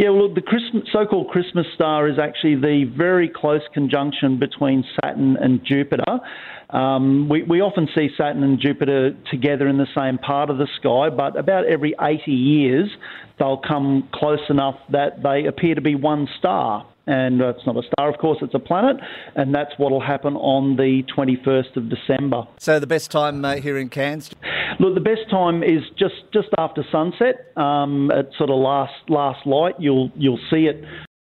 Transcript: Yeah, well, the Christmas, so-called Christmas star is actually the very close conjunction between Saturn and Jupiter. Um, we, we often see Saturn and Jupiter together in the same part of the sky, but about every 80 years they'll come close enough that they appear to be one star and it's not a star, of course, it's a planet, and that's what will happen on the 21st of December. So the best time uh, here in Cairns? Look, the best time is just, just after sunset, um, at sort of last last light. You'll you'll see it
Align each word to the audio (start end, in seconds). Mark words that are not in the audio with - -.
Yeah, 0.00 0.08
well, 0.08 0.32
the 0.32 0.40
Christmas, 0.40 0.84
so-called 0.94 1.28
Christmas 1.28 1.66
star 1.74 2.08
is 2.08 2.18
actually 2.18 2.54
the 2.54 2.90
very 2.96 3.28
close 3.28 3.60
conjunction 3.74 4.38
between 4.38 4.82
Saturn 4.94 5.36
and 5.36 5.60
Jupiter. 5.62 6.20
Um, 6.70 7.28
we, 7.28 7.42
we 7.42 7.60
often 7.60 7.86
see 7.94 8.08
Saturn 8.16 8.42
and 8.42 8.58
Jupiter 8.58 9.14
together 9.30 9.68
in 9.68 9.76
the 9.76 9.88
same 9.94 10.16
part 10.16 10.48
of 10.48 10.56
the 10.56 10.68
sky, 10.78 11.14
but 11.14 11.38
about 11.38 11.66
every 11.66 11.94
80 12.00 12.30
years 12.30 12.88
they'll 13.38 13.60
come 13.60 14.08
close 14.14 14.40
enough 14.48 14.76
that 14.90 15.22
they 15.22 15.44
appear 15.44 15.74
to 15.74 15.82
be 15.82 15.96
one 15.96 16.26
star 16.38 16.86
and 17.06 17.40
it's 17.40 17.66
not 17.66 17.76
a 17.76 17.82
star, 17.92 18.08
of 18.08 18.18
course, 18.18 18.38
it's 18.40 18.54
a 18.54 18.58
planet, 18.58 18.96
and 19.34 19.54
that's 19.54 19.72
what 19.78 19.90
will 19.90 20.00
happen 20.00 20.36
on 20.36 20.76
the 20.76 21.02
21st 21.16 21.76
of 21.76 21.88
December. 21.88 22.44
So 22.58 22.78
the 22.78 22.86
best 22.86 23.10
time 23.10 23.44
uh, 23.44 23.56
here 23.56 23.76
in 23.78 23.88
Cairns? 23.88 24.30
Look, 24.80 24.94
the 24.94 25.00
best 25.00 25.28
time 25.30 25.62
is 25.62 25.82
just, 25.98 26.14
just 26.32 26.48
after 26.56 26.82
sunset, 26.90 27.52
um, 27.54 28.10
at 28.10 28.30
sort 28.38 28.48
of 28.48 28.58
last 28.58 28.94
last 29.10 29.46
light. 29.46 29.74
You'll 29.78 30.10
you'll 30.16 30.40
see 30.50 30.68
it 30.68 30.82